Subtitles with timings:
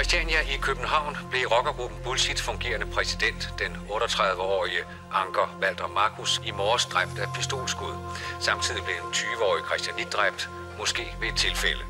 [0.00, 4.82] Christiania i København blev rockergruppen Bullshit fungerende præsident, den 38-årige
[5.22, 7.94] Anker Walter Markus, i morges dræbt af pistolskud.
[8.40, 11.84] Samtidig blev en 20-årig Christianit dræbt, måske ved et tilfælde.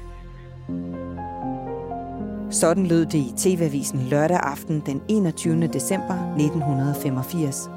[2.61, 5.67] Sådan lød det i TV-avisen lørdag aften den 21.
[5.67, 7.71] december 1985.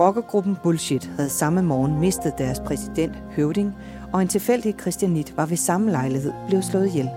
[0.00, 3.74] Rockergruppen Bullshit havde samme morgen mistet deres præsident, Høvding,
[4.12, 7.10] og en tilfældig Christianit var ved samme lejlighed blevet slået ihjel.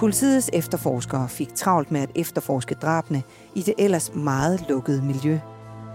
[0.00, 3.22] Politiets efterforskere fik travlt med at efterforske drabene
[3.54, 5.38] i det ellers meget lukkede miljø.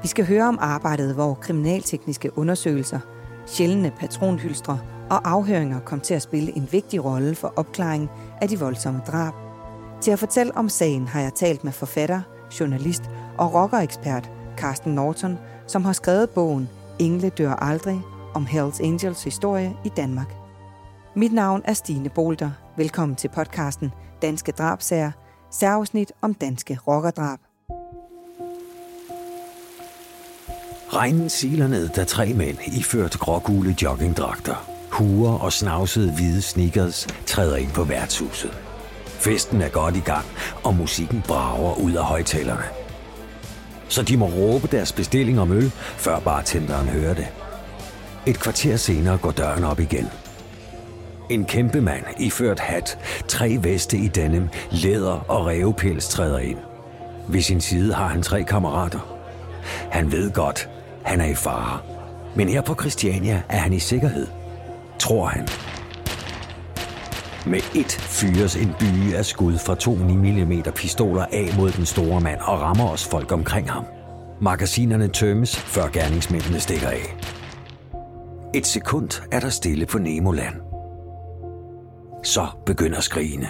[0.01, 2.99] Vi skal høre om arbejdet, hvor kriminaltekniske undersøgelser,
[3.45, 8.09] sjældne patronhylstre og afhøringer kom til at spille en vigtig rolle for opklaringen
[8.41, 9.33] af de voldsomme drab.
[10.01, 12.21] Til at fortælle om sagen har jeg talt med forfatter,
[12.59, 13.03] journalist
[13.37, 16.69] og rockerekspert Carsten Norton, som har skrevet bogen
[16.99, 18.01] Engle dør aldrig
[18.33, 20.35] om Hells Angels historie i Danmark.
[21.15, 22.64] Mit navn er Stine Bolter.
[22.77, 23.91] Velkommen til podcasten
[24.21, 25.11] Danske Drabsager,
[25.51, 27.39] særafsnit om danske rockerdrab.
[30.93, 37.55] Regnen siler ned, da tre mænd iført grågule joggingdragter, huer og snavsede hvide sneakers træder
[37.55, 38.51] ind på værtshuset.
[39.05, 40.25] Festen er godt i gang,
[40.63, 42.65] og musikken brager ud af højtalerne.
[43.89, 47.27] Så de må råbe deres bestilling om øl, før bartenderen hører det.
[48.25, 50.07] Et kvarter senere går døren op igen.
[51.29, 56.57] En kæmpe mand iført hat, tre veste i denim, læder og revpels træder ind.
[57.27, 59.17] Ved sin side har han tre kammerater.
[59.91, 60.69] Han ved godt,
[61.03, 61.79] han er i fare.
[62.35, 64.27] Men her på Christiania er han i sikkerhed.
[64.99, 65.47] Tror han.
[67.45, 71.85] Med et fyres en by af skud fra to 9 mm pistoler af mod den
[71.85, 73.85] store mand og rammer os folk omkring ham.
[74.41, 77.17] Magasinerne tømmes, før gerningsmændene stikker af.
[78.53, 80.64] Et sekund er der stille på Nemoland.
[82.25, 83.47] Så begynder skrigene.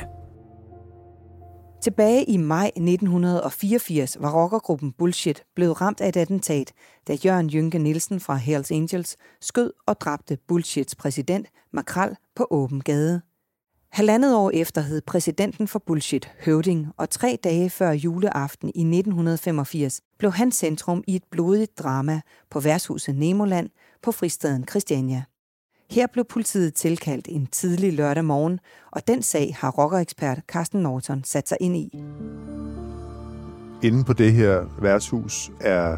[1.84, 6.72] Tilbage i maj 1984 var rockergruppen Bullshit blevet ramt af et attentat,
[7.08, 12.82] da Jørgen Jynke Nielsen fra Hells Angels skød og dræbte Bullshits præsident Makral på åben
[12.82, 13.22] gade.
[13.92, 20.02] Halvandet år efter hed præsidenten for Bullshit Høvding, og tre dage før juleaften i 1985
[20.20, 23.70] blev han centrum i et blodigt drama på værtshuset Nemoland
[24.02, 25.24] på fristaden Christiania.
[25.92, 28.60] Her blev politiet tilkaldt en tidlig lørdag morgen,
[28.92, 32.04] og den sag har rockerekspert Carsten Norton sat sig ind i.
[33.84, 35.98] Inden på det her værtshus er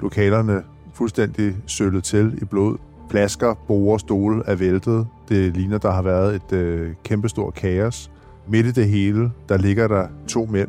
[0.00, 0.62] lokalerne
[0.94, 2.78] fuldstændig sølet til i blod.
[3.10, 5.06] Flasker, borer, stole er væltet.
[5.28, 8.10] Det ligner, der har været et øh, kæmpestort kaos.
[8.48, 10.68] Midt i det hele, der ligger der to mænd,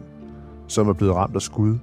[0.67, 1.77] som er blevet ramt af skud.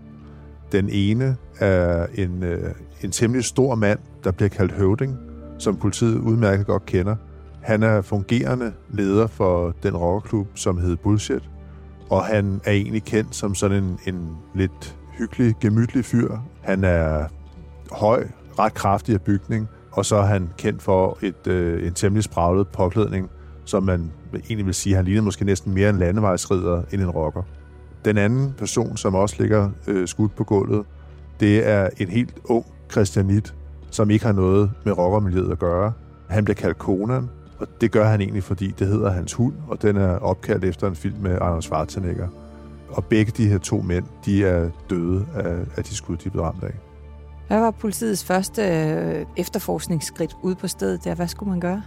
[0.72, 5.18] Den ene er en, øh, en temmelig stor mand, der bliver kaldt høvding,
[5.58, 7.16] som politiet udmærket godt kender.
[7.62, 11.50] Han er fungerende leder for den rockerklub, som hedder Bullshit,
[12.10, 16.36] og han er egentlig kendt som sådan en, en lidt hyggelig, gemytlig fyr.
[16.62, 17.24] Han er
[17.92, 18.26] høj,
[18.58, 22.68] ret kraftig af bygning, og så er han kendt for et, øh, en temmelig spraglet
[22.68, 23.30] påklædning,
[23.64, 27.42] som man egentlig vil sige, han ligner måske næsten mere en landevejsrider end en rocker.
[28.04, 30.86] Den anden person, som også ligger øh, skudt på gulvet,
[31.40, 33.54] det er en helt ung Christianit,
[33.94, 35.92] som ikke har noget med rockermiljøet at gøre.
[36.28, 39.82] Han bliver kaldt Conan, og det gør han egentlig, fordi det hedder hans hund, og
[39.82, 42.28] den er opkaldt efter en film med Arnold Schwarzenegger.
[42.88, 46.42] Og begge de her to mænd, de er døde af, af de skud, de blev
[46.42, 46.74] ramt af.
[47.48, 51.14] Hvad var politiets første øh, efterforskningsskridt ude på stedet der?
[51.14, 51.82] Hvad skulle man gøre?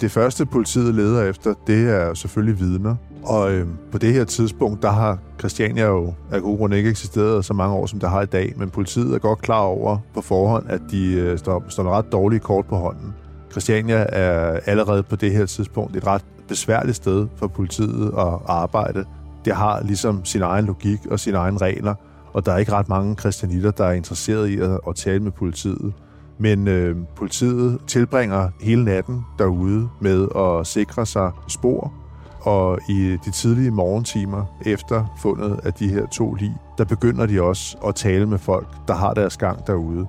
[0.00, 2.96] Det første, politiet leder efter, det er selvfølgelig vidner.
[3.22, 7.44] Og øh, på det her tidspunkt, der har Christiania jo af gode grunde ikke eksisteret
[7.44, 8.52] så mange år, som der har i dag.
[8.56, 12.40] Men politiet er godt klar over på forhånd, at de øh, står, står ret dårlige
[12.40, 13.14] kort på hånden.
[13.50, 19.04] Christiania er allerede på det her tidspunkt et ret besværligt sted for politiet at arbejde.
[19.44, 21.94] Det har ligesom sin egen logik og sine egne regler,
[22.32, 25.32] og der er ikke ret mange kristianitter, der er interesseret i at, at tale med
[25.32, 25.92] politiet.
[26.38, 31.92] Men øh, politiet tilbringer hele natten derude med at sikre sig spor,
[32.40, 37.42] og i de tidlige morgentimer efter fundet af de her to lig, der begynder de
[37.42, 40.06] også at tale med folk, der har deres gang derude.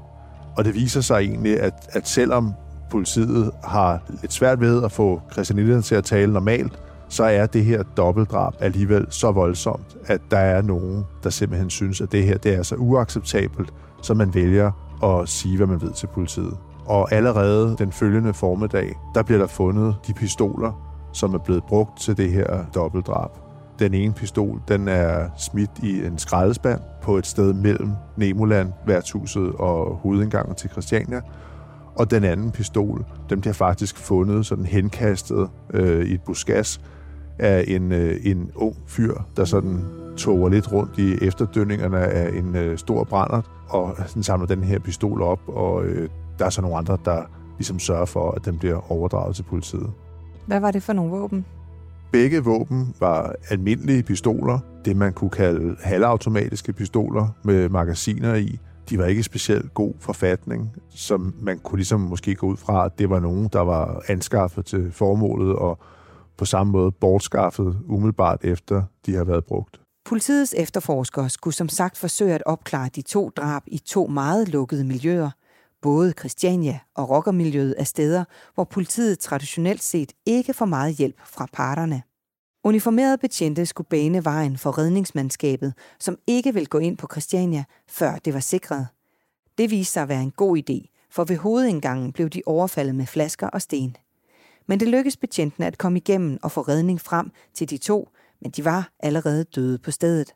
[0.57, 2.53] Og det viser sig egentlig, at, at selvom
[2.91, 6.79] politiet har lidt svært ved at få christianitterne til at tale normalt,
[7.09, 12.01] så er det her dobbeltdrab alligevel så voldsomt, at der er nogen, der simpelthen synes,
[12.01, 14.71] at det her det er så uacceptabelt, så man vælger
[15.03, 16.57] at sige, hvad man ved til politiet.
[16.85, 20.71] Og allerede den følgende formiddag, der bliver der fundet de pistoler,
[21.13, 23.31] som er blevet brugt til det her dobbeltdrab.
[23.79, 29.51] Den ene pistol, den er smidt i en skraldespand på et sted mellem Nemoland, værtshuset
[29.53, 31.21] og hovedindgangen til Christiania.
[31.95, 36.81] Og den anden pistol, den bliver faktisk fundet sådan henkastet øh, i et buskas
[37.39, 39.79] af en, øh, en ung fyr, der sådan
[40.17, 44.79] toger lidt rundt i efterdønningerne af en øh, stor brændert, og sådan samler den her
[44.79, 47.21] pistol op, og øh, der er så nogle andre, der
[47.57, 49.91] ligesom sørger for, at den bliver overdraget til politiet.
[50.45, 51.45] Hvad var det for nogle våben?
[52.11, 58.59] Begge våben var almindelige pistoler, det man kunne kalde halvautomatiske pistoler med magasiner i.
[58.89, 62.99] De var ikke specielt god forfatning, som man kunne ligesom måske gå ud fra, at
[62.99, 65.79] det var nogen, der var anskaffet til formålet og
[66.37, 69.81] på samme måde bortskaffet umiddelbart efter de har været brugt.
[70.05, 74.83] Politiets efterforskere skulle som sagt forsøge at opklare de to drab i to meget lukkede
[74.83, 75.29] miljøer.
[75.81, 78.23] Både Christiania og rockermiljøet er steder,
[78.55, 82.01] hvor politiet traditionelt set ikke får meget hjælp fra parterne.
[82.63, 88.15] Uniformerede betjente skulle bane vejen for redningsmandskabet, som ikke ville gå ind på Christiania, før
[88.25, 88.87] det var sikret.
[89.57, 93.05] Det viste sig at være en god idé, for ved hovedindgangen blev de overfaldet med
[93.05, 93.95] flasker og sten.
[94.67, 98.09] Men det lykkedes betjentene at komme igennem og få redning frem til de to,
[98.41, 100.33] men de var allerede døde på stedet.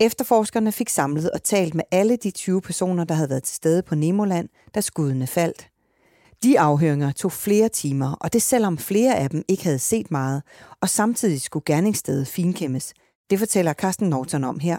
[0.00, 3.82] Efterforskerne fik samlet og talt med alle de 20 personer, der havde været til stede
[3.82, 5.68] på Nemoland, da skuddene faldt.
[6.42, 10.42] De afhøringer tog flere timer, og det selvom flere af dem ikke havde set meget,
[10.80, 12.94] og samtidig skulle gerningsstedet finkæmmes.
[13.30, 14.78] Det fortæller Carsten Norton om her.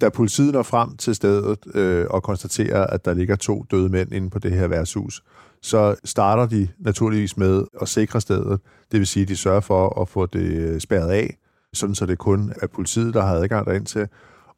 [0.00, 4.12] Da politiet når frem til stedet øh, og konstaterer, at der ligger to døde mænd
[4.12, 5.22] inde på det her værtshus,
[5.62, 8.60] så starter de naturligvis med at sikre stedet.
[8.92, 11.38] Det vil sige, at de sørger for at få det øh, spærret af,
[11.72, 14.08] sådan så det kun er politiet, der har adgang derind til,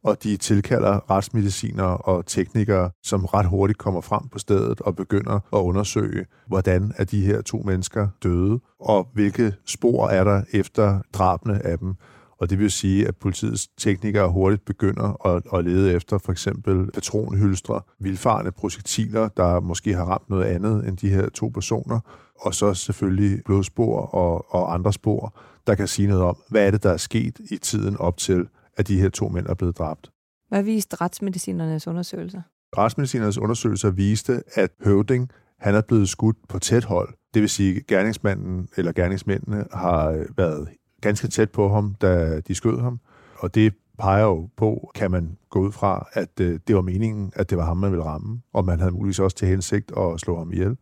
[0.04, 5.34] og de tilkalder retsmedicinere og teknikere, som ret hurtigt kommer frem på stedet og begynder
[5.34, 10.98] at undersøge, hvordan er de her to mennesker døde, og hvilke spor er der efter
[11.12, 11.94] drabene af dem.
[12.40, 16.90] Og det vil sige, at politiets teknikere hurtigt begynder at, at lede efter for eksempel
[16.92, 22.00] patronhylstre, vildfarne projektiler, der måske har ramt noget andet end de her to personer,
[22.40, 25.34] og så selvfølgelig blodspor og, og andre spor,
[25.66, 28.48] der kan sige noget om, hvad er det, der er sket i tiden op til,
[28.76, 30.10] at de her to mænd er blevet dræbt.
[30.48, 32.42] Hvad viste retsmedicinernes undersøgelser?
[32.78, 37.08] Retsmedicinernes undersøgelser viste, at Høvding han er blevet skudt på tæt hold.
[37.34, 40.68] Det vil sige, at gerningsmanden eller gerningsmændene har været
[41.00, 43.00] ganske tæt på ham, da de skød ham.
[43.38, 47.32] Og det peger jo på, kan man gå ud fra, at øh, det var meningen,
[47.36, 50.20] at det var ham, man ville ramme, og man havde muligvis også til hensigt at
[50.20, 50.76] slå ham ihjel.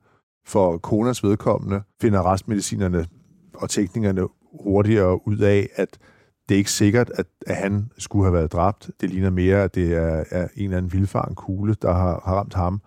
[0.47, 3.06] For Konas vedkommende finder retsmedicinerne
[3.55, 4.23] og teknikerne
[4.62, 5.99] hurtigere ud af, at
[6.49, 8.91] det er ikke sikkert, at, at han skulle have været dræbt.
[9.00, 12.35] Det ligner mere, at det er, er en eller anden vildfaren kugle, der har, har
[12.35, 12.81] ramt ham.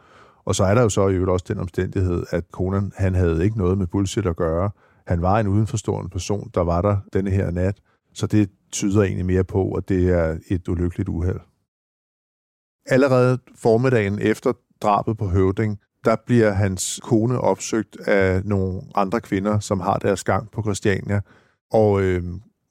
[0.46, 3.44] Og så er der jo så i øvrigt også den omstændighed, at Conan, han havde
[3.44, 4.70] ikke noget med bullshit at gøre.
[5.12, 7.78] Han var en udenforstående person, der var der denne her nat.
[8.14, 11.40] Så det tyder egentlig mere på, at det er et ulykkeligt uheld.
[12.86, 19.60] Allerede formiddagen efter drabet på Høvding, der bliver hans kone opsøgt af nogle andre kvinder,
[19.60, 21.22] som har deres gang på Christiania.
[21.72, 22.24] Og øh,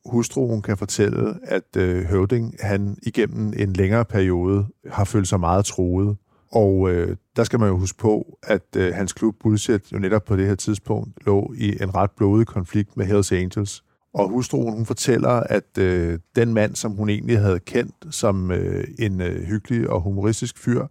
[0.04, 5.64] hustruen kan fortælle, at øh, Høvding han igennem en længere periode har følt sig meget
[5.64, 6.16] troet.
[6.52, 10.24] Og øh, der skal man jo huske på, at øh, hans klub Bullshit jo netop
[10.24, 13.84] på det her tidspunkt lå i en ret blodig konflikt med Hells Angels.
[14.14, 18.84] Og hustruen hun fortæller, at øh, den mand, som hun egentlig havde kendt som øh,
[18.98, 20.86] en øh, hyggelig og humoristisk fyr,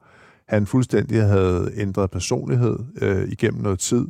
[0.48, 4.06] han fuldstændig havde ændret personlighed øh, igennem noget tid.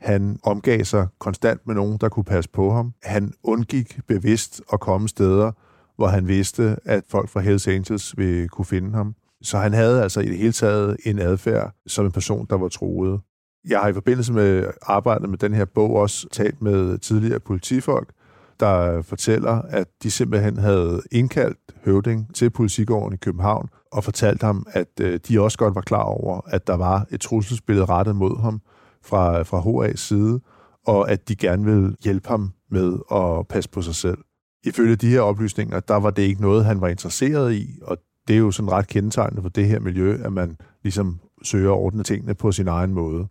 [0.00, 2.92] Han omgav sig konstant med nogen, der kunne passe på ham.
[3.02, 5.52] Han undgik bevidst at komme steder,
[5.96, 9.14] hvor han vidste, at folk fra Hells Angels ville kunne finde ham.
[9.42, 12.68] Så han havde altså i det hele taget en adfærd som en person, der var
[12.68, 13.20] troet.
[13.68, 18.12] Jeg har i forbindelse med arbejdet med den her bog også talt med tidligere politifolk,
[18.60, 24.66] der fortæller, at de simpelthen havde indkaldt Høvding til politigården i København og fortalt ham,
[24.72, 28.40] at øh, de også godt var klar over, at der var et trusselsbillede rettet mod
[28.40, 28.60] ham
[29.04, 30.40] fra, fra HA's side,
[30.86, 34.18] og at de gerne ville hjælpe ham med at passe på sig selv.
[34.64, 37.96] Ifølge de her oplysninger, der var det ikke noget, han var interesseret i, og
[38.30, 41.76] det er jo sådan ret kendetegnende for det her miljø, at man ligesom søger at
[41.76, 43.26] ordne tingene på sin egen måde.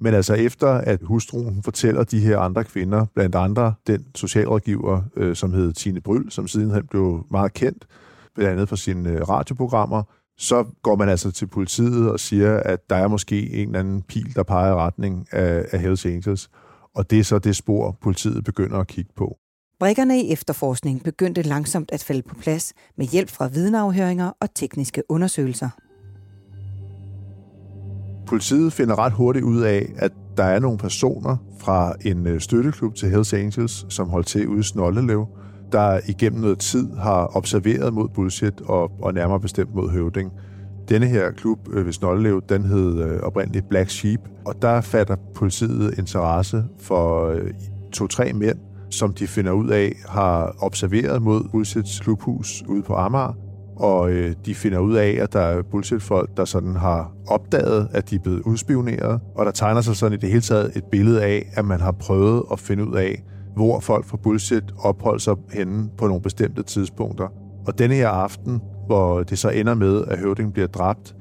[0.00, 5.36] Men altså efter, at hustruen fortæller de her andre kvinder, blandt andre den socialrådgiver, øh,
[5.36, 7.86] som hed Tine Bryl, som sidenhen blev meget kendt,
[8.34, 10.02] blandt andet for sine øh, radioprogrammer,
[10.38, 14.02] så går man altså til politiet og siger, at der er måske en eller anden
[14.02, 16.50] pil, der peger i retning af, af Hells Angels.
[16.94, 19.36] Og det er så det spor, politiet begynder at kigge på.
[19.80, 25.02] Brikkerne i efterforskning begyndte langsomt at falde på plads med hjælp fra vidneafhøringer og tekniske
[25.08, 25.68] undersøgelser.
[28.26, 32.94] Politiet finder ret hurtigt ud af, at der er nogle personer fra en øh, støtteklub
[32.94, 35.26] til Hells Angels, som holdt til ude i Snollelev,
[35.72, 40.32] der igennem noget tid har observeret mod bullshit og, og nærmere bestemt mod høvding.
[40.88, 45.16] Denne her klub øh, ved Snollelev, den hed øh, oprindeligt Black Sheep, og der fatter
[45.34, 47.50] politiet interesse for øh,
[47.92, 48.58] to-tre mænd,
[48.94, 53.36] som de finder ud af har observeret mod Bullshits klubhus ude på Amager,
[53.76, 58.10] og øh, de finder ud af, at der er bullshit-folk, der sådan har opdaget, at
[58.10, 61.22] de er blevet udspioneret, og der tegner sig sådan i det hele taget et billede
[61.22, 63.22] af, at man har prøvet at finde ud af,
[63.56, 67.28] hvor folk fra bullshit opholder sig henne på nogle bestemte tidspunkter.
[67.66, 71.16] Og denne her aften, hvor det så ender med, at Høvding bliver dræbt,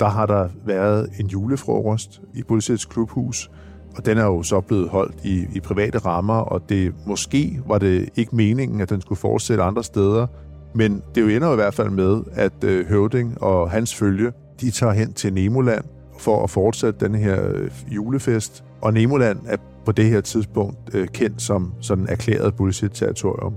[0.00, 3.50] der har der været en julefrokost i Bullshits klubhus,
[3.96, 7.78] og den er jo så blevet holdt i, i private rammer, og det måske var
[7.78, 10.26] det ikke meningen, at den skulle fortsætte andre steder,
[10.74, 14.32] men det jo ender jo i hvert fald med, at øh, Høvding og hans følge,
[14.60, 15.84] de tager hen til Nemoland
[16.18, 18.64] for at fortsætte den her øh, julefest.
[18.80, 23.54] Og Nemoland er på det her tidspunkt øh, kendt som sådan erklæret bullshit-territorium.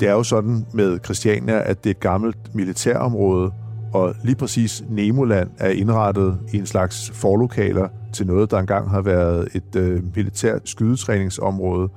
[0.00, 3.52] Det er jo sådan med Christiania, at det er et gammelt militærområde,
[3.94, 9.00] og lige præcis Nemoland er indrettet i en slags forlokaler til noget, der engang har
[9.02, 11.88] været et øh, militært skydetræningsområde.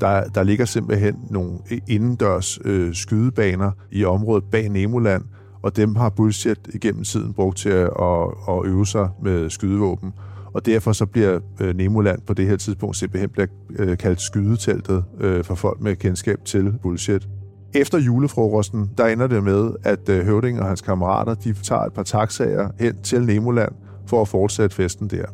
[0.00, 1.52] Der, der ligger simpelthen nogle
[1.88, 5.22] indendørs øh, skydebaner i området bag Nemoland,
[5.62, 10.12] og dem har Bullshit igennem tiden brugt til at, at, at øve sig med skydevåben.
[10.54, 13.46] Og derfor så bliver øh, Nemoland på det her tidspunkt simpelthen bliver,
[13.78, 17.28] øh, kaldt skydeteltet øh, for folk med kendskab til Bullshit.
[17.74, 21.92] Efter julefrokosten, der ender det med, at øh, Høvding og hans kammerater, de tager et
[21.92, 23.72] par taxaer hen til Nemoland
[24.06, 25.24] for at fortsætte festen der.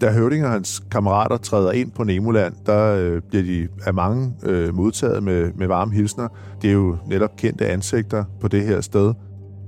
[0.00, 4.34] Da Høvding og hans kammerater træder ind på Nemoland, der øh, bliver de af mange
[4.42, 6.28] øh, modtaget med, med varme hilsner.
[6.62, 9.14] Det er jo netop kendte ansigter på det her sted.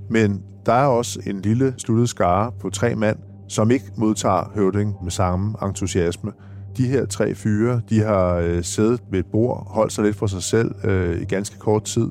[0.09, 3.17] Men der er også en lille sluttet skare på tre mand,
[3.47, 6.31] som ikke modtager Høvding med samme entusiasme.
[6.77, 10.27] De her tre fyre, de har øh, siddet ved et bord, holdt sig lidt for
[10.27, 12.09] sig selv øh, i ganske kort tid.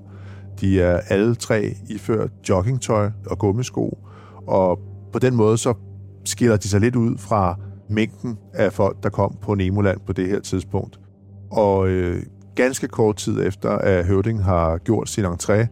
[0.61, 3.99] De er alle tre iført joggingtøj og gummisko,
[4.47, 4.79] og
[5.13, 5.75] på den måde så
[6.25, 7.59] skiller de sig lidt ud fra
[7.89, 11.01] mængden af folk, der kom på Nemoland på det her tidspunkt.
[11.51, 12.23] Og øh,
[12.55, 15.67] ganske kort tid efter, at Høvding har gjort sin entré,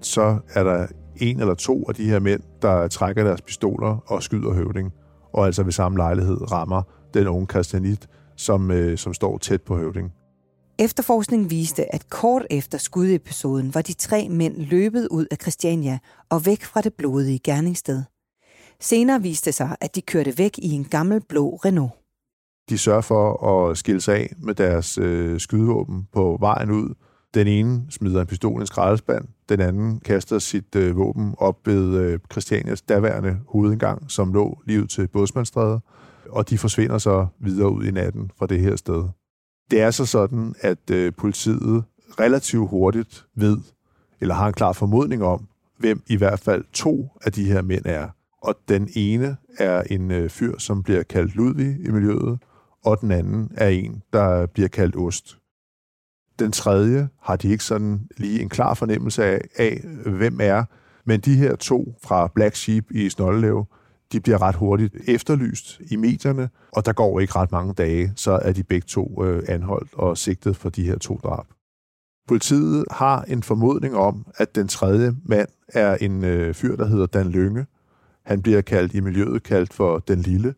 [0.00, 0.86] så er der
[1.16, 4.92] en eller to af de her mænd, der trækker deres pistoler og skyder Høvding,
[5.32, 6.82] og altså ved samme lejlighed rammer
[7.14, 10.12] den unge Christianit, som, øh, som står tæt på Høvding.
[10.78, 15.98] Efterforskningen viste, at kort efter skudepisoden var de tre mænd løbet ud af Christiania
[16.30, 18.02] og væk fra det blodige gerningssted.
[18.80, 21.92] Senere viste sig, at de kørte væk i en gammel blå Renault.
[22.68, 26.94] De sørger for at skille sig af med deres øh, skydevåben på vejen ud.
[27.34, 31.66] Den ene smider en pistol i en skraldespand, den anden kaster sit øh, våben op
[31.66, 35.80] ved øh, Christianias daværende hovedindgang, som lå lige ud til Bådsmandstræde,
[36.28, 39.08] og de forsvinder så videre ud i natten fra det her sted.
[39.70, 41.84] Det er så sådan, at øh, politiet
[42.20, 43.58] relativt hurtigt ved,
[44.20, 45.46] eller har en klar formodning om,
[45.78, 48.08] hvem i hvert fald to af de her mænd er
[48.42, 52.38] og den ene er en øh, fyr, som bliver kaldt Ludvig i miljøet,
[52.84, 55.38] og den anden er en, der bliver kaldt Ost.
[56.38, 60.64] Den tredje har de ikke sådan lige en klar fornemmelse af, af hvem er,
[61.04, 63.66] men de her to fra Black Sheep i Snoldelev,
[64.12, 68.32] de bliver ret hurtigt efterlyst i medierne, og der går ikke ret mange dage, så
[68.32, 71.46] er de begge to øh, anholdt og sigtet for de her to drab.
[72.28, 77.06] Politiet har en formodning om, at den tredje mand er en øh, fyr, der hedder
[77.06, 77.66] Dan Lønge,
[78.30, 80.54] han bliver kaldt i miljøet kaldt for den lille.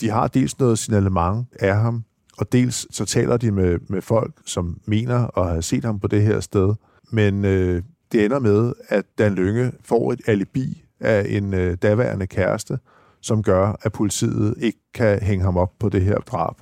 [0.00, 2.04] De har dels noget signalement af ham,
[2.38, 6.06] og dels så taler de med, med folk, som mener at have set ham på
[6.06, 6.74] det her sted.
[7.10, 7.82] Men øh,
[8.12, 12.78] det ender med, at Dan Lønge får et alibi af en øh, daværende kæreste,
[13.20, 16.54] som gør, at politiet ikke kan hænge ham op på det her drab.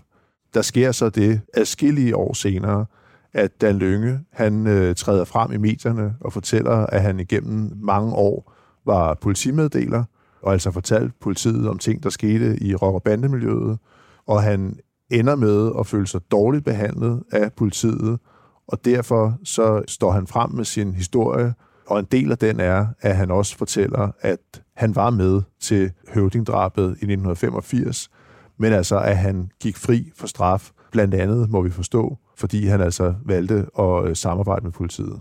[0.55, 2.87] Der sker så det adskillige år senere,
[3.33, 8.13] at Dan Lønge han øh, træder frem i medierne og fortæller, at han igennem mange
[8.13, 8.53] år
[8.87, 10.05] var politimeddeler,
[10.43, 13.79] og altså fortalt politiet om ting, der skete i rock- og bandemiljøet,
[14.27, 14.79] og han
[15.11, 18.19] ender med at føle sig dårligt behandlet af politiet,
[18.67, 21.55] og derfor så står han frem med sin historie,
[21.87, 25.93] og en del af den er, at han også fortæller, at han var med til
[26.15, 28.11] høvdingdrabet i 1985,
[28.59, 32.81] men altså, at han gik fri for straf, blandt andet, må vi forstå, fordi han
[32.81, 35.21] altså valgte at øh, samarbejde med politiet.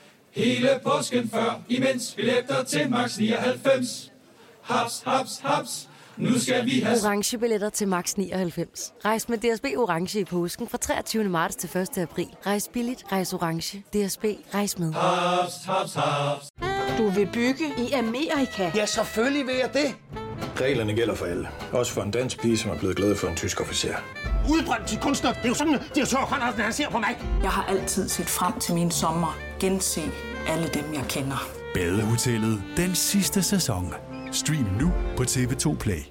[0.31, 4.11] Hele påsken før, imens billetter til max 99.
[4.61, 5.87] Haps, haps, haps.
[6.17, 6.97] Nu skal vi have...
[7.05, 8.93] Orange billetter til max 99.
[9.05, 11.23] Rejs med DSB Orange i påsken fra 23.
[11.23, 11.97] marts til 1.
[11.97, 12.27] april.
[12.45, 13.77] Rejs billigt, rejs orange.
[13.93, 14.93] DSB, rejs med.
[14.93, 16.47] Haps, haps, haps.
[16.97, 18.71] Du vil bygge i Amerika?
[18.75, 19.95] Ja, selvfølgelig vil jeg det.
[20.61, 21.47] Reglerne gælder for alle.
[21.71, 23.95] Også for en dansk pige, som er blevet glad for en tysk officer.
[24.51, 25.33] Udbrændt til kunstner.
[25.33, 25.79] Det er jo sådan,
[26.41, 27.17] har tørt, han ser på mig.
[27.43, 29.37] Jeg har altid set frem til min sommer.
[29.59, 30.01] Gense
[30.47, 31.47] alle dem, jeg kender.
[31.73, 33.93] Badehotellet den sidste sæson.
[34.31, 36.01] Stream nu på TV2 Play.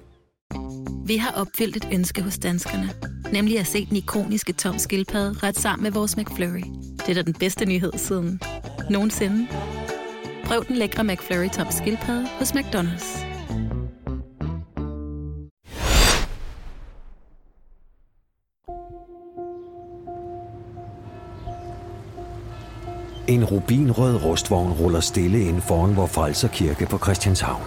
[1.05, 2.89] Vi har opfyldt et ønske hos danskerne.
[3.33, 6.63] Nemlig at se den ikoniske tom skildpadde ret sammen med vores McFlurry.
[6.97, 8.39] Det er da den bedste nyhed siden
[8.89, 9.47] nogensinde.
[10.45, 13.30] Prøv den lækre McFlurry tom skildpadde hos McDonald's.
[23.31, 27.63] En rubinrød rustvogn ruller stille ind foran vor Frelser Kirke på Christianshavn.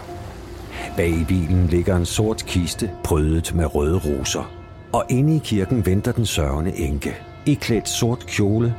[0.96, 4.52] Bag i bilen ligger en sort kiste, prydet med røde roser.
[4.92, 7.14] Og inde i kirken venter den sørgende enke,
[7.46, 8.74] iklædt sort kjole,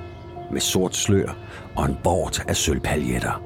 [0.51, 1.37] med sort slør
[1.75, 3.41] og en bort af sølvpaljetter.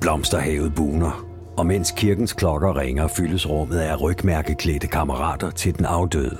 [0.00, 6.38] Blomsterhavet buner, og mens kirkens klokker ringer, fyldes rummet af rygmærkeklædte kammerater til den afdøde.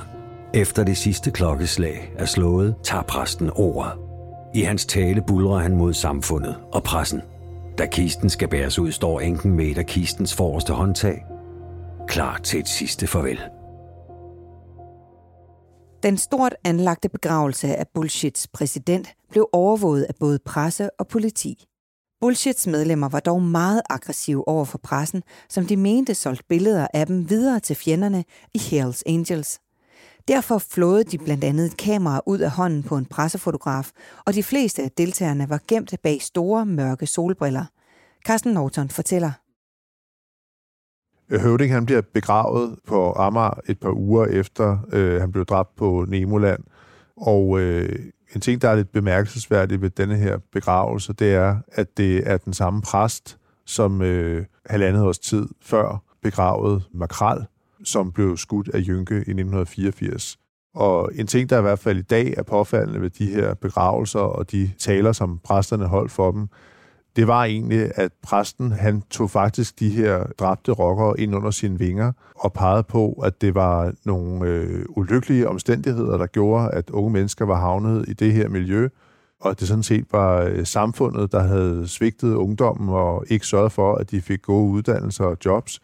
[0.55, 4.06] Efter det sidste klokkeslag er slået, tager præsten ordet.
[4.57, 7.21] I hans tale bulrer han mod samfundet og pressen.
[7.79, 11.25] Da kisten skal bæres ud, står enken med et af kistens forreste håndtag,
[12.09, 13.41] klar til et sidste farvel.
[16.03, 21.65] Den stort anlagte begravelse af Bullshits præsident blev overvåget af både presse og politi.
[22.21, 27.07] Bullshits medlemmer var dog meget aggressive over for pressen, som de mente solgte billeder af
[27.07, 29.61] dem videre til fjenderne i Hells Angels.
[30.29, 33.91] Derfor flåede de blandt andet et kamera ud af hånden på en pressefotograf,
[34.25, 37.65] og de fleste af deltagerne var gemt bag store, mørke solbriller.
[38.27, 39.33] Carsten Norton fortæller.
[41.31, 46.05] Høvding han bliver begravet på Amager et par uger efter øh, han blev dræbt på
[46.09, 46.65] Nemoland.
[47.17, 47.99] Og øh,
[48.35, 52.37] en ting, der er lidt bemærkelsesværdigt ved denne her begravelse, det er, at det er
[52.37, 57.47] den samme præst, som øh, halvandet års tid før begravede Makral,
[57.89, 60.39] som blev skudt af Jynke i 1984.
[60.75, 64.21] Og en ting, der i hvert fald i dag er påfaldende ved de her begravelser
[64.21, 66.49] og de taler, som præsterne holdt for dem,
[67.17, 71.79] det var egentlig, at præsten han tog faktisk de her dræbte rockere ind under sine
[71.79, 77.11] vinger og pegede på, at det var nogle øh, ulykkelige omstændigheder, der gjorde, at unge
[77.11, 78.89] mennesker var havnet i det her miljø,
[79.41, 83.73] og at det sådan set var øh, samfundet, der havde svigtet ungdommen og ikke sørget
[83.73, 85.81] for, at de fik gode uddannelser og jobs,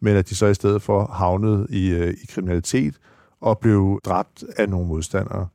[0.00, 2.94] men at de så i stedet for havnede i, øh, i kriminalitet
[3.40, 5.48] og blev dræbt af nogle modstandere.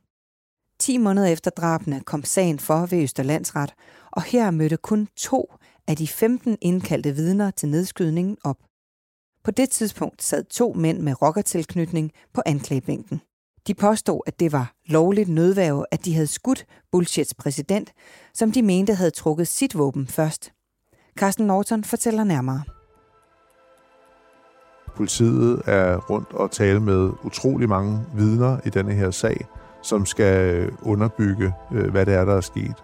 [0.78, 3.74] 10 måneder efter drabene kom sagen for ved Østerlandsret,
[4.10, 5.54] og her mødte kun to
[5.86, 8.56] af de 15 indkaldte vidner til nedskydningen op.
[9.44, 13.20] På det tidspunkt sad to mænd med rockertilknytning på anklagebænken.
[13.66, 17.92] De påstod, at det var lovligt nødværve, at de havde skudt Bullshits præsident,
[18.34, 20.52] som de mente havde trukket sit våben først.
[21.18, 22.75] Carsten Norton fortæller nærmere.
[24.96, 29.46] Politiet er rundt og tale med utrolig mange vidner i denne her sag,
[29.82, 32.74] som skal øh, underbygge, øh, hvad det er, der er sket.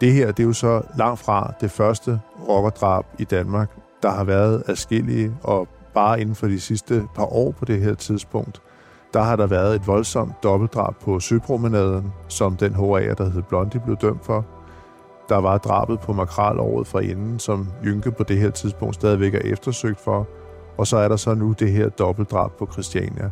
[0.00, 3.70] Det her det er jo så langt fra det første rockerdrab i Danmark.
[4.02, 7.94] Der har været adskillige, og bare inden for de sidste par år på det her
[7.94, 8.62] tidspunkt,
[9.14, 13.80] der har der været et voldsomt dobbeltdrab på Søpromenaden, som den HA'er, der hed Blondie,
[13.80, 14.46] blev dømt for.
[15.28, 19.34] Der var drabet på Makral året fra inden, som Jynke på det her tidspunkt stadigvæk
[19.34, 20.28] er eftersøgt for.
[20.78, 23.30] Og så er der så nu det her dobbeltdrab på Christiania.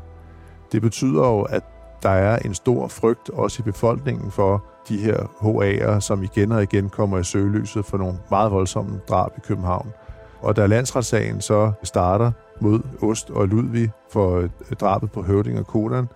[0.72, 1.62] Det betyder jo, at
[2.02, 6.62] der er en stor frygt også i befolkningen for de her HA'er, som igen og
[6.62, 9.92] igen kommer i søgelyset for nogle meget voldsomme drab i København.
[10.40, 14.48] Og da landsretssagen så starter mod Ost og Ludvig for øh,
[14.80, 16.08] drabet på Høvding og Kodan,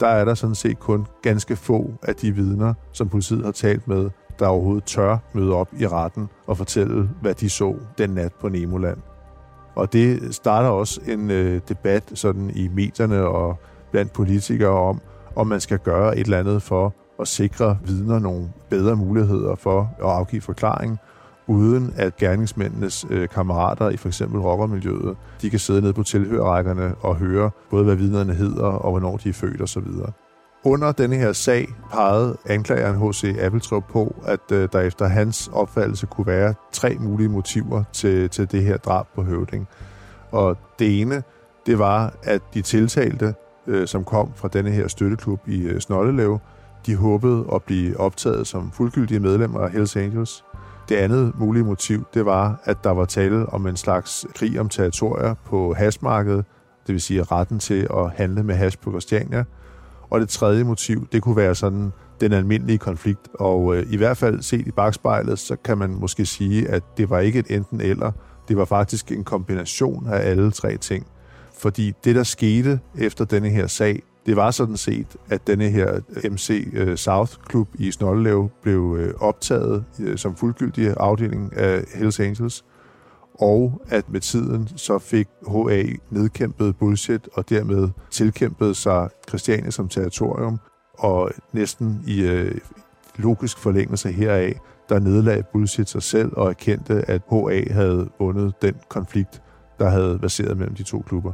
[0.00, 3.88] der er der sådan set kun ganske få af de vidner, som politiet har talt
[3.88, 8.32] med, der overhovedet tør møde op i retten og fortælle, hvad de så den nat
[8.40, 8.98] på Nemoland.
[9.74, 13.58] Og det starter også en øh, debat sådan i medierne og
[13.90, 15.00] blandt politikere om,
[15.36, 19.80] om man skal gøre et eller andet for at sikre vidner nogle bedre muligheder for
[19.98, 20.98] at afgive forklaring,
[21.46, 26.94] uden at gerningsmændenes øh, kammerater i for eksempel rockermiljøet, de kan sidde nede på tilhørrækkerne
[27.00, 29.86] og høre både, hvad vidnerne hedder og hvornår de er født osv.
[30.66, 33.36] Under denne her sag pegede anklageren H.C.
[33.40, 38.52] Appeltrup på, at øh, der efter hans opfattelse kunne være tre mulige motiver til, til
[38.52, 39.68] det her drab på Høvding.
[40.30, 41.22] Og det ene,
[41.66, 43.34] det var, at de tiltalte,
[43.66, 46.38] øh, som kom fra denne her støtteklub i øh, Snollelev,
[46.86, 50.44] de håbede at blive optaget som fuldgyldige medlemmer af Hells Angels.
[50.88, 54.68] Det andet mulige motiv, det var, at der var tale om en slags krig om
[54.68, 56.44] territorier på hasmarkedet,
[56.86, 59.44] det vil sige retten til at handle med hash på Christiania.
[60.10, 63.28] Og det tredje motiv, det kunne være sådan den almindelige konflikt.
[63.34, 67.10] Og øh, i hvert fald set i bagspejlet, så kan man måske sige, at det
[67.10, 68.12] var ikke et enten eller.
[68.48, 71.06] Det var faktisk en kombination af alle tre ting.
[71.58, 76.00] Fordi det, der skete efter denne her sag, det var sådan set, at denne her
[76.24, 79.84] øh, MC øh, South Club i Snollelev blev øh, optaget
[80.16, 82.64] som fuldgyldig afdeling af Hells Angels,
[83.34, 89.88] og at med tiden så fik HA nedkæmpet bullshit og dermed tilkæmpet sig Christiania som
[89.88, 90.58] territorium,
[90.98, 92.54] og næsten i øh,
[93.16, 98.74] logisk forlængelse heraf, der nedlagde bullshit sig selv og erkendte, at HA havde vundet den
[98.88, 99.42] konflikt,
[99.78, 101.32] der havde baseret mellem de to klubber.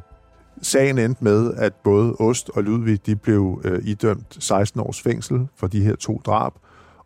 [0.62, 5.48] Sagen endte med, at både Ost og Ludvig de blev øh, idømt 16 års fængsel
[5.56, 6.52] for de her to drab,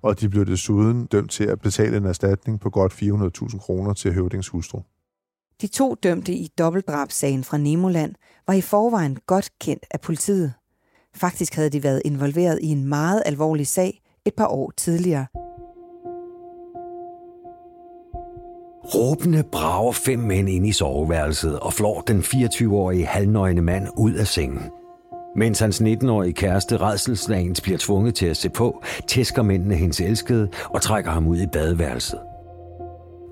[0.04, 4.12] og de blev desuden dømt til at betale en erstatning på godt 400.000 kroner til
[4.12, 4.80] Høvdings hustru.
[5.60, 8.14] De to dømte i dobbeltdrabssagen fra Nemoland
[8.46, 10.52] var i forvejen godt kendt af politiet.
[11.16, 15.26] Faktisk havde de været involveret i en meget alvorlig sag et par år tidligere.
[18.94, 24.26] Råbende brager fem mænd ind i soveværelset og flår den 24-årige halvnøgne mand ud af
[24.26, 24.70] sengen.
[25.36, 30.48] Mens hans 19-årige kæreste redselslagens bliver tvunget til at se på, tæsker mændene hendes elskede
[30.64, 32.18] og trækker ham ud i badeværelset.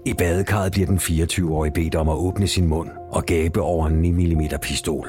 [0.06, 3.94] I badekarret bliver den 24-årige bedt om at åbne sin mund og gabe over en
[3.94, 5.08] 9 mm pistol.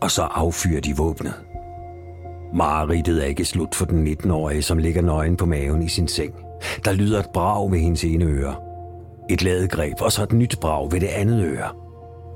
[0.00, 1.34] Og så affyrer de våbnet.
[2.54, 6.34] Mareridtet er ikke slut for den 19-årige, som ligger nøgen på maven i sin seng.
[6.84, 8.54] Der lyder et brag ved hendes ene øre.
[9.30, 11.68] Et ladegreb, og så et nyt brag ved det andet øre.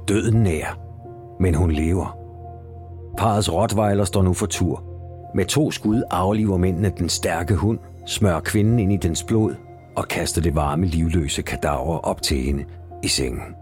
[0.09, 0.79] Døden nær,
[1.41, 2.26] men hun lever.
[3.17, 4.85] Parets rottweiler står nu for tur.
[5.35, 9.55] Med to skud afliver mændene den stærke hund, smører kvinden ind i dens blod
[9.97, 12.65] og kaster det varme, livløse kadaver op til hende
[13.03, 13.55] i sengen.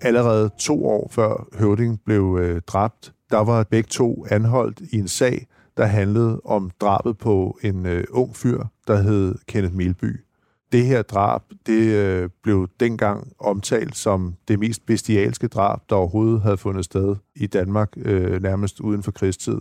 [0.00, 5.08] Allerede to år før Høvding blev øh, dræbt, der var begge to anholdt i en
[5.08, 5.46] sag,
[5.76, 10.27] der handlede om drabet på en øh, ung fyr, der hed Kenneth Milby.
[10.72, 16.40] Det her drab, det øh, blev dengang omtalt som det mest bestialske drab, der overhovedet
[16.40, 19.60] havde fundet sted i Danmark, øh, nærmest uden for krigstid.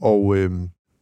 [0.00, 0.50] Og øh,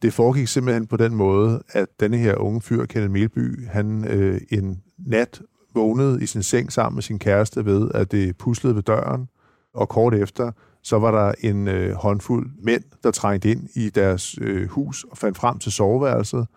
[0.01, 4.41] det foregik simpelthen på den måde, at denne her unge fyr, Kenneth Melby, han øh,
[4.49, 5.41] en nat
[5.73, 9.27] vågnede i sin seng sammen med sin kæreste ved, at det puslede ved døren,
[9.73, 10.51] og kort efter,
[10.83, 15.17] så var der en øh, håndfuld mænd, der trængte ind i deres øh, hus og
[15.17, 16.47] fandt frem til soveværelset,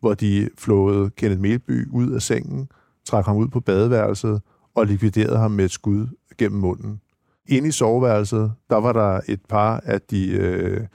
[0.00, 2.68] hvor de flåede Kenneth Melby ud af sengen,
[3.04, 4.40] trak ham ud på badeværelset
[4.74, 6.06] og likviderede ham med et skud
[6.38, 7.00] gennem munden.
[7.48, 10.86] Inde i soveværelset, der var der et par af de øh,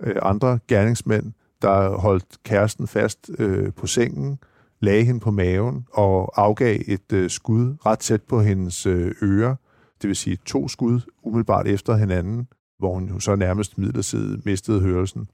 [0.00, 4.38] øh, andre gerningsmænd, der holdt kæresten fast øh, på sengen,
[4.80, 9.56] lagde hende på maven og afgav et øh, skud ret tæt på hendes øh, øre.
[10.02, 14.80] Det vil sige to skud umiddelbart efter hinanden, hvor hun jo så nærmest midlertidigt mistede
[14.80, 15.28] hørelsen.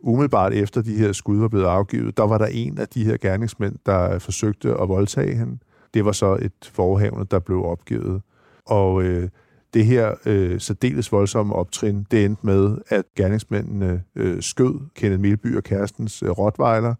[0.00, 3.16] Umiddelbart efter de her skud var blevet afgivet, der var der en af de her
[3.16, 5.58] gerningsmænd, der forsøgte at voldtage hende.
[5.94, 8.22] Det var så et forhavne, der blev opgivet.
[8.66, 9.28] Og øh,
[9.74, 15.56] det her øh, særdeles voldsomme optrin, det endte med, at gerningsmændene øh, skød Kenneth Milby
[15.56, 16.94] og kærestens øh, rottweiler,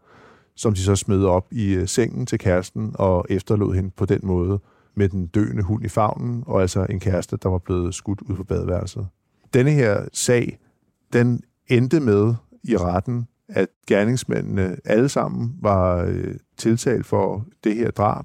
[0.57, 4.21] som de så smed op i øh, sengen til kæresten og efterlod hende på den
[4.23, 4.61] måde
[4.95, 8.37] med den døende hund i favnen, og altså en kæreste, der var blevet skudt ud
[8.37, 9.07] på badeværelset.
[9.55, 10.59] Denne her sag,
[11.13, 17.91] den endte med i retten, at gerningsmændene alle sammen var øh, tiltalt for det her
[17.91, 18.25] drab,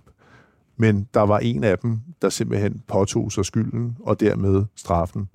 [0.77, 5.29] men der var en af dem, der simpelthen påtog sig skylden og dermed straffen.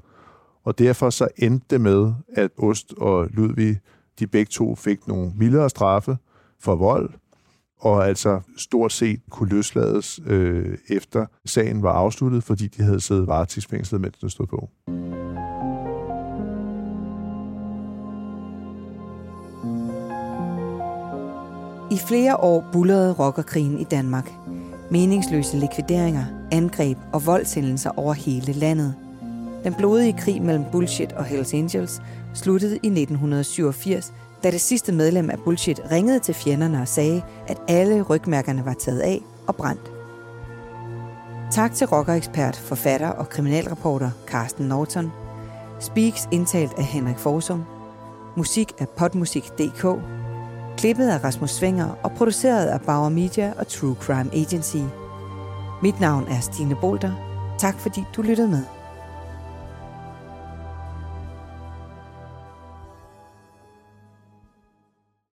[0.64, 3.80] Og derfor så endte det med, at Ost og Ludvig,
[4.18, 6.16] de begge to fik nogle mildere straffe
[6.60, 7.10] for vold,
[7.80, 13.26] og altså stort set kunne løslades øh, efter sagen var afsluttet, fordi de havde siddet
[13.26, 14.68] varetægtsfængslet, mens den stod på.
[21.90, 24.32] I flere år bullerede rockerkrigen i Danmark–
[24.90, 28.94] meningsløse likvideringer, angreb og voldshændelser over hele landet.
[29.64, 32.02] Den blodige krig mellem Bullshit og Hells Angels
[32.34, 37.58] sluttede i 1987, da det sidste medlem af Bullshit ringede til fjenderne og sagde, at
[37.68, 39.92] alle rygmærkerne var taget af og brændt.
[41.52, 45.12] Tak til rockerekspert, forfatter og kriminalreporter Carsten Norton.
[45.80, 47.64] Speaks indtalt af Henrik Forsum.
[48.36, 49.86] Musik af potmusik.dk
[50.78, 54.76] Klippet af Rasmus Svinger og produceret af Bauer Media og True Crime Agency.
[55.82, 57.12] Mit navn er Stine Bolter.
[57.58, 58.77] Tak fordi du lyttede med.